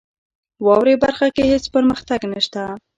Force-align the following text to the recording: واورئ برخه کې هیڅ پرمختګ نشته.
واورئ 0.65 0.95
برخه 1.03 1.27
کې 1.35 1.43
هیڅ 1.51 1.65
پرمختګ 1.75 2.19
نشته. 2.31 2.61